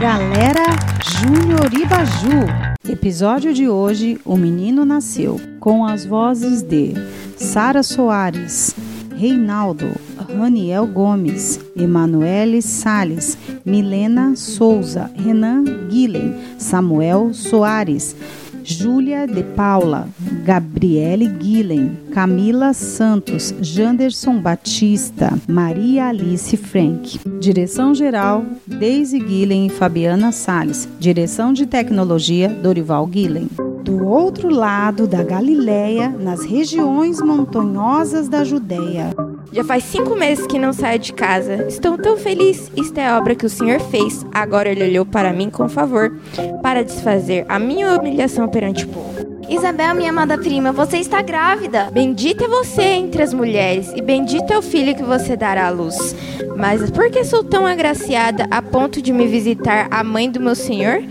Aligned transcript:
Galera 0.00 0.64
Júnior 1.04 1.72
Ibaju. 1.72 2.46
Episódio 2.88 3.54
de 3.54 3.68
hoje: 3.68 4.18
O 4.24 4.36
Menino 4.36 4.84
Nasceu. 4.84 5.40
Com 5.60 5.86
as 5.86 6.04
vozes 6.04 6.62
de 6.62 6.94
Sara 7.36 7.82
Soares, 7.82 8.74
Reinaldo, 9.16 9.86
Raniel 10.36 10.86
Gomes, 10.86 11.60
Emanuele 11.76 12.60
Sales, 12.60 13.38
Milena 13.64 14.34
Souza, 14.34 15.10
Renan 15.16 15.64
Guilhem, 15.88 16.34
Samuel 16.58 17.32
Soares, 17.32 18.16
Júlia 18.64 19.26
de 19.26 19.42
Paula, 19.42 20.08
Gabriele 20.42 21.28
Guilhem, 21.28 21.98
Camila 22.12 22.72
Santos, 22.72 23.54
Janderson 23.60 24.38
Batista, 24.40 25.38
Maria 25.46 26.06
Alice 26.06 26.56
Frank. 26.56 27.20
Direção 27.38 27.94
geral, 27.94 28.42
Deise 28.66 29.18
Guilhem 29.20 29.66
e 29.66 29.70
Fabiana 29.70 30.32
Sales. 30.32 30.88
Direção 30.98 31.52
de 31.52 31.66
tecnologia, 31.66 32.48
Dorival 32.48 33.06
Guilhem. 33.06 33.50
Do 33.84 34.02
outro 34.06 34.48
lado 34.48 35.06
da 35.06 35.22
Galileia, 35.22 36.08
nas 36.08 36.42
regiões 36.42 37.20
montanhosas 37.20 38.30
da 38.30 38.42
Judéia, 38.44 39.14
já 39.54 39.62
faz 39.62 39.84
cinco 39.84 40.16
meses 40.16 40.46
que 40.48 40.58
não 40.58 40.72
saio 40.72 40.98
de 40.98 41.12
casa. 41.12 41.66
Estou 41.68 41.96
tão 41.96 42.16
feliz. 42.16 42.72
Isto 42.76 42.98
é 42.98 43.16
obra 43.16 43.36
que 43.36 43.46
o 43.46 43.48
Senhor 43.48 43.78
fez. 43.78 44.26
Agora 44.34 44.68
ele 44.68 44.82
olhou 44.82 45.06
para 45.06 45.32
mim 45.32 45.48
com 45.48 45.68
favor, 45.68 46.12
para 46.60 46.82
desfazer 46.82 47.46
a 47.48 47.56
minha 47.58 47.96
humilhação 47.96 48.48
perante 48.48 48.84
o 48.84 48.88
povo. 48.88 49.33
Isabel, 49.48 49.94
minha 49.94 50.10
amada 50.10 50.38
prima, 50.38 50.72
você 50.72 50.98
está 50.98 51.20
grávida. 51.20 51.90
Bendita 51.92 52.44
é 52.44 52.48
você 52.48 52.82
entre 52.82 53.22
as 53.22 53.34
mulheres, 53.34 53.92
e 53.94 54.00
bendito 54.00 54.52
é 54.52 54.58
o 54.58 54.62
filho 54.62 54.94
que 54.94 55.02
você 55.02 55.36
dará 55.36 55.66
à 55.66 55.70
luz. 55.70 56.14
Mas 56.56 56.90
por 56.90 57.10
que 57.10 57.24
sou 57.24 57.42
tão 57.42 57.66
agraciada 57.66 58.46
a 58.50 58.62
ponto 58.62 59.02
de 59.02 59.12
me 59.12 59.26
visitar 59.26 59.88
a 59.90 60.02
mãe 60.02 60.30
do 60.30 60.40
meu 60.40 60.54
senhor? 60.54 61.02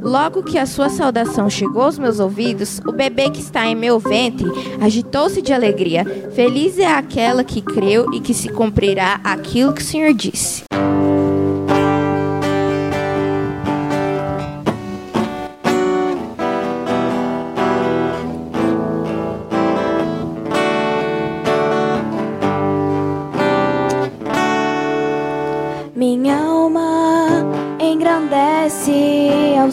Logo 0.00 0.42
que 0.42 0.58
a 0.58 0.66
sua 0.66 0.88
saudação 0.88 1.48
chegou 1.50 1.82
aos 1.82 1.98
meus 1.98 2.20
ouvidos, 2.20 2.80
o 2.86 2.92
bebê 2.92 3.30
que 3.30 3.40
está 3.40 3.66
em 3.66 3.74
meu 3.74 3.98
ventre 3.98 4.46
agitou-se 4.80 5.42
de 5.42 5.52
alegria. 5.52 6.04
Feliz 6.34 6.78
é 6.78 6.86
aquela 6.86 7.42
que 7.42 7.60
creu 7.60 8.12
e 8.12 8.20
que 8.20 8.34
se 8.34 8.48
cumprirá 8.48 9.20
aquilo 9.24 9.72
que 9.72 9.82
o 9.82 9.84
Senhor 9.84 10.12
disse. 10.12 10.64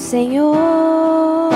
Senhor. 0.07 1.51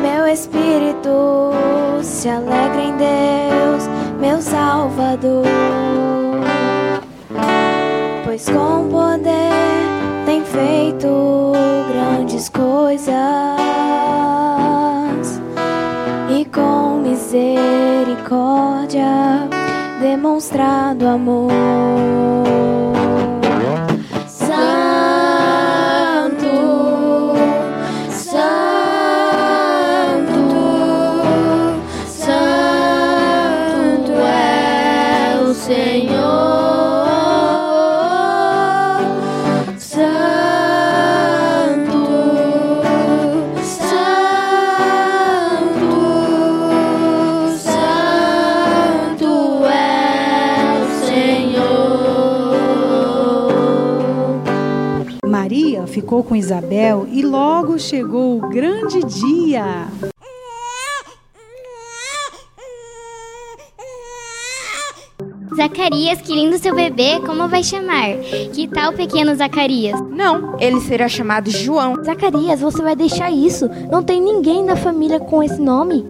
Meu 0.00 0.26
espírito 0.26 1.52
se 2.02 2.30
alegra 2.30 2.82
em 2.82 2.96
Deus, 2.96 3.86
meu 4.18 4.40
Salvador. 4.40 5.44
Pois 8.24 8.48
com 8.48 8.88
poder 8.88 9.52
tem 10.24 10.42
feito 10.42 11.52
grandes 11.92 12.48
coisas 12.48 13.12
e 16.30 16.46
com 16.46 17.00
misericórdia 17.02 19.04
demonstrado 20.00 21.06
amor. 21.06 21.52
Ficou 55.96 56.22
com 56.22 56.36
Isabel 56.36 57.08
e 57.10 57.22
logo 57.22 57.78
chegou 57.78 58.36
o 58.36 58.48
grande 58.50 59.02
dia. 59.02 59.88
Zacarias, 65.56 66.20
que 66.20 66.34
lindo 66.34 66.58
seu 66.58 66.74
bebê, 66.74 67.18
como 67.24 67.48
vai 67.48 67.64
chamar? 67.64 68.18
Que 68.52 68.68
tal 68.68 68.92
pequeno 68.92 69.34
Zacarias? 69.34 69.98
Não, 70.10 70.60
ele 70.60 70.82
será 70.82 71.08
chamado 71.08 71.50
João. 71.50 72.04
Zacarias, 72.04 72.60
você 72.60 72.82
vai 72.82 72.94
deixar 72.94 73.30
isso? 73.30 73.66
Não 73.90 74.02
tem 74.02 74.20
ninguém 74.20 74.62
na 74.62 74.76
família 74.76 75.18
com 75.18 75.42
esse 75.42 75.58
nome? 75.58 76.04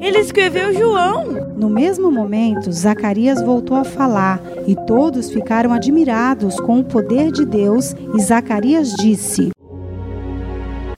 Ele 0.00 0.18
escreveu 0.18 0.72
João. 0.72 1.26
No 1.56 1.68
mesmo 1.68 2.10
momento, 2.10 2.72
Zacarias 2.72 3.42
voltou 3.42 3.76
a 3.76 3.84
falar 3.84 4.40
e 4.66 4.74
todos 4.86 5.30
ficaram 5.30 5.72
admirados 5.72 6.58
com 6.60 6.80
o 6.80 6.84
poder 6.84 7.30
de 7.30 7.44
Deus. 7.44 7.94
E 8.14 8.20
Zacarias 8.20 8.94
disse: 8.94 9.50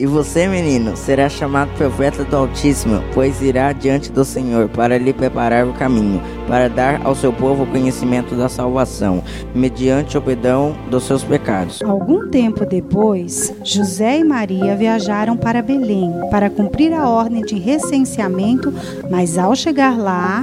E 0.02 0.06
você, 0.06 0.48
menino, 0.48 0.96
será 0.96 1.28
chamado 1.28 1.70
profeta 1.76 2.24
do 2.24 2.36
Altíssimo, 2.36 3.04
pois 3.14 3.40
irá 3.40 3.72
diante 3.72 4.10
do 4.10 4.24
Senhor 4.24 4.68
para 4.68 4.98
lhe 4.98 5.12
preparar 5.12 5.64
o 5.64 5.72
caminho, 5.74 6.20
para 6.48 6.68
dar 6.68 7.06
ao 7.06 7.14
seu 7.14 7.32
povo 7.32 7.62
o 7.62 7.66
conhecimento 7.68 8.34
da 8.34 8.48
salvação, 8.48 9.22
mediante 9.54 10.18
o 10.18 10.20
perdão 10.20 10.76
dos 10.90 11.04
seus 11.04 11.22
pecados. 11.22 11.80
Algum 11.82 12.28
tempo 12.28 12.66
depois, 12.66 13.54
José 13.62 14.18
e 14.18 14.24
Maria 14.24 14.74
viajaram 14.74 15.36
para 15.36 15.62
Belém 15.62 16.12
para 16.32 16.50
cumprir 16.50 16.92
a 16.92 17.08
ordem 17.08 17.42
de 17.42 17.56
recenseamento, 17.56 18.74
mas 19.08 19.38
ao 19.38 19.54
chegar 19.54 19.96
lá, 19.96 20.40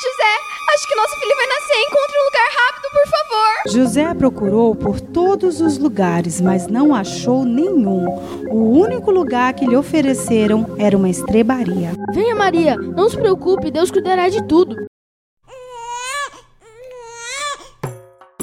José, 0.00 0.32
acho 0.74 0.88
que 0.88 0.96
nosso 0.96 1.14
filho 1.20 1.36
vai 1.36 1.46
nascer. 1.46 1.76
Encontre 1.76 2.16
um 2.20 2.24
lugar 2.24 2.48
rápido, 2.56 2.90
por 2.90 3.06
favor. 3.30 3.72
José 3.72 4.12
procurou 4.14 4.74
por 4.74 5.00
todos 5.00 5.60
os 5.60 5.78
lugares, 5.78 6.40
mas 6.40 6.66
não 6.66 6.94
achou 6.94 7.44
nenhum. 7.44 8.06
O 8.50 8.78
único 8.78 9.10
lugar 9.10 9.52
que 9.54 9.66
lhe 9.66 9.76
ofereceram 9.76 10.74
era 10.78 10.96
uma 10.96 11.08
estrebaria. 11.08 11.92
Venha, 12.12 12.34
Maria, 12.34 12.76
não 12.76 13.08
se 13.08 13.16
preocupe, 13.16 13.70
Deus 13.70 13.90
cuidará 13.90 14.28
de 14.28 14.42
tudo. 14.46 14.76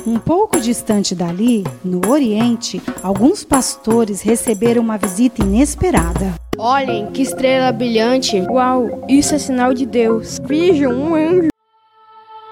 Um 0.06 0.18
pouco 0.20 0.58
distante 0.62 1.14
dali, 1.14 1.66
no 1.84 2.10
Oriente, 2.10 2.82
alguns 3.04 3.44
pastores 3.44 4.22
receberam 4.22 4.82
uma 4.82 4.98
visita 4.98 5.44
inesperada. 5.44 6.34
Olhem, 6.58 7.12
que 7.12 7.22
estrela 7.22 7.74
brilhante! 7.74 8.40
Uau, 8.50 9.04
isso 9.10 9.36
é 9.36 9.38
sinal 9.38 9.74
de 9.74 9.86
Deus. 9.86 10.40
Vejam, 10.46 10.94
um 10.94 11.14
anjo. 11.14 11.50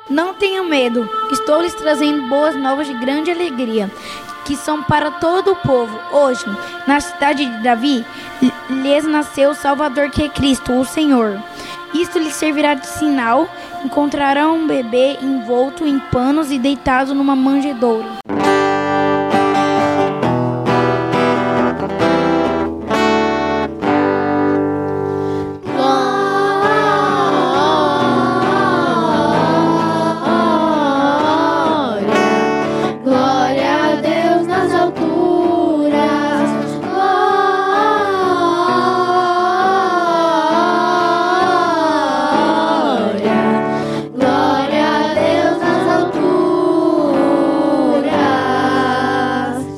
Não 0.10 0.36
tenham 0.36 0.66
medo, 0.66 1.10
estou 1.32 1.64
lhes 1.64 1.74
trazendo 1.74 2.30
boas 2.30 2.56
novas 2.56 2.86
de 2.86 2.94
grande 2.94 3.32
alegria, 3.32 3.90
que 4.46 4.56
são 4.56 4.84
para 4.84 5.10
todo 5.10 5.54
o 5.54 5.56
povo. 5.56 6.00
Hoje, 6.12 6.46
na 6.86 7.00
cidade 7.00 7.44
de 7.44 7.64
Davi, 7.64 8.06
lhes 8.70 9.04
nasceu 9.04 9.50
o 9.50 9.56
Salvador 9.56 10.12
que 10.12 10.22
é 10.22 10.30
Cristo, 10.30 10.74
o 10.74 10.86
Senhor. 10.86 11.42
Isto 11.92 12.20
lhes 12.20 12.36
servirá 12.36 12.76
de 12.76 12.86
sinal: 12.86 13.50
encontrarão 13.84 14.58
um 14.58 14.68
bebê 14.68 15.18
envolto 15.24 15.88
em 15.88 15.98
panos 15.98 16.52
e 16.52 16.60
deitado 16.60 17.16
numa 17.16 17.36
manjedoura. 17.36 18.25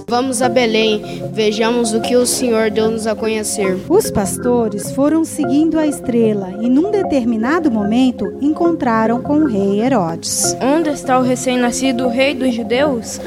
Vamos 0.10 0.42
a 0.42 0.48
Belém, 0.48 1.04
vejamos 1.34 1.94
o 1.94 2.00
que 2.00 2.16
o 2.16 2.26
Senhor 2.26 2.72
deu-nos 2.72 3.06
a 3.06 3.14
conhecer. 3.14 3.78
Os 3.90 4.10
pastores 4.10 4.90
foram 4.92 5.26
seguindo 5.26 5.78
a 5.78 5.86
estrela 5.86 6.54
e, 6.62 6.70
num 6.70 6.90
determinado 6.90 7.70
momento, 7.70 8.26
encontraram 8.40 9.22
com 9.22 9.40
o 9.40 9.46
rei 9.46 9.82
Herodes. 9.82 10.56
Onde 10.62 10.92
está 10.92 11.20
o 11.20 11.24
recém-nascido 11.24 12.08
rei 12.08 12.34
dos 12.34 12.56
judeus? 12.56 13.20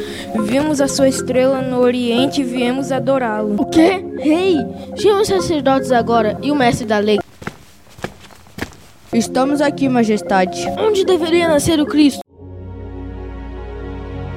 Vimos 0.47 0.81
a 0.81 0.89
sua 0.89 1.07
estrela 1.07 1.61
no 1.61 1.81
oriente 1.81 2.41
e 2.41 2.45
viemos 2.45 2.91
adorá-lo. 2.91 3.61
O 3.61 3.67
quê? 3.67 4.03
Rei? 4.19 4.57
Chama 4.97 5.21
os 5.21 5.29
sacerdotes 5.29 5.93
agora 5.93 6.39
e 6.43 6.51
o 6.51 6.55
mestre 6.55 6.87
da 6.87 6.97
lei. 6.97 7.21
Estamos 9.13 9.61
aqui, 9.61 9.87
majestade. 9.87 10.67
Onde 10.79 11.05
deveria 11.05 11.47
nascer 11.47 11.79
o 11.79 11.85
Cristo? 11.85 12.30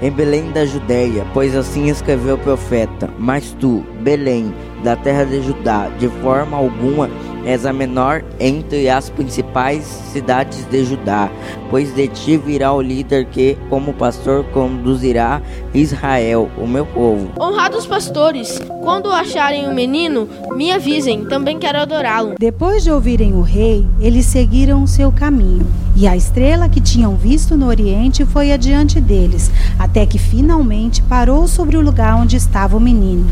Em 0.03 0.11
Belém 0.11 0.51
da 0.51 0.65
Judéia, 0.65 1.25
pois 1.33 1.55
assim 1.55 1.87
escreveu 1.87 2.35
o 2.35 2.39
profeta: 2.39 3.09
Mas 3.17 3.55
tu, 3.57 3.85
Belém, 4.01 4.53
da 4.83 4.97
terra 4.97 5.23
de 5.23 5.41
Judá, 5.41 5.87
de 5.97 6.09
forma 6.21 6.57
alguma 6.57 7.09
és 7.45 7.65
a 7.65 7.73
menor 7.73 8.23
entre 8.39 8.89
as 8.89 9.09
principais 9.09 9.83
cidades 9.83 10.65
de 10.69 10.85
Judá, 10.85 11.29
pois 11.69 11.93
de 11.93 12.07
ti 12.07 12.37
virá 12.37 12.73
o 12.73 12.81
líder 12.81 13.25
que, 13.25 13.57
como 13.69 13.93
pastor, 13.93 14.45
conduzirá 14.45 15.41
Israel, 15.73 16.49
o 16.57 16.67
meu 16.67 16.85
povo. 16.85 17.29
Honrados 17.39 17.85
pastores, 17.85 18.61
quando 18.81 19.11
acharem 19.11 19.67
o 19.67 19.73
menino, 19.73 20.27
me 20.55 20.71
avisem, 20.71 21.25
também 21.25 21.59
quero 21.59 21.79
adorá-lo. 21.79 22.35
Depois 22.39 22.83
de 22.83 22.91
ouvirem 22.91 23.33
o 23.33 23.41
rei, 23.41 23.85
eles 23.99 24.25
seguiram 24.25 24.83
o 24.83 24.87
seu 24.87 25.11
caminho, 25.11 25.67
e 25.95 26.07
a 26.07 26.15
estrela 26.15 26.67
que 26.67 26.81
tinham 26.81 27.15
visto 27.15 27.55
no 27.55 27.67
oriente 27.67 28.25
foi 28.25 28.51
adiante 28.51 28.99
deles, 28.99 29.51
até 29.77 30.05
que 30.05 30.17
finalmente 30.17 31.01
parou 31.01 31.47
sobre 31.47 31.77
o 31.77 31.81
lugar 31.81 32.15
onde 32.15 32.35
estava 32.35 32.75
o 32.75 32.79
menino. 32.79 33.25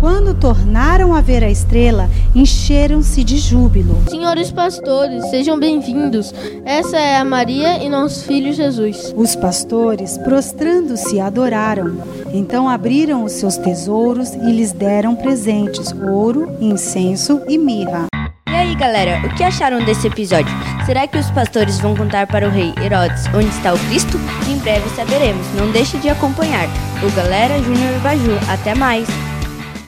Quando 0.00 0.34
tornaram 0.34 1.14
a 1.14 1.20
ver 1.20 1.44
a 1.44 1.50
estrela, 1.50 2.08
encheram-se 2.34 3.22
de 3.22 3.36
júbilo. 3.38 4.00
Senhores 4.08 4.50
pastores, 4.50 5.28
sejam 5.30 5.58
bem-vindos. 5.58 6.34
Essa 6.64 6.96
é 6.96 7.16
a 7.16 7.24
Maria 7.24 7.82
e 7.82 7.88
nosso 7.88 8.24
filho 8.24 8.52
Jesus. 8.52 9.12
Os 9.16 9.36
pastores, 9.36 10.16
prostrando-se, 10.18 11.20
adoraram. 11.20 11.98
Então 12.32 12.68
abriram 12.68 13.24
os 13.24 13.32
seus 13.32 13.56
tesouros 13.56 14.32
e 14.34 14.52
lhes 14.52 14.72
deram 14.72 15.14
presentes: 15.14 15.92
ouro, 15.92 16.56
incenso 16.60 17.40
e 17.48 17.58
mirra. 17.58 18.06
Galera, 18.78 19.26
o 19.26 19.34
que 19.34 19.42
acharam 19.42 19.82
desse 19.82 20.06
episódio? 20.06 20.54
Será 20.84 21.06
que 21.06 21.16
os 21.16 21.30
pastores 21.30 21.80
vão 21.80 21.96
contar 21.96 22.26
para 22.26 22.46
o 22.46 22.50
rei 22.50 22.74
Herodes 22.82 23.26
onde 23.28 23.48
está 23.48 23.72
o 23.72 23.78
Cristo? 23.88 24.18
Em 24.46 24.58
breve 24.58 24.86
saberemos. 24.90 25.46
Não 25.54 25.72
deixe 25.72 25.96
de 25.96 26.10
acompanhar 26.10 26.68
o 27.02 27.10
Galera 27.16 27.58
Júnior 27.58 27.98
Baju. 28.00 28.38
Até 28.48 28.74
mais! 28.74 29.08